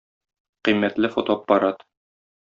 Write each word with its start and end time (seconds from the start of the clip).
Кыйммәтле 0.69 1.11
фотоаппарат 1.15 1.85